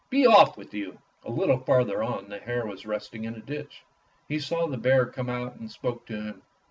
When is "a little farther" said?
1.23-2.01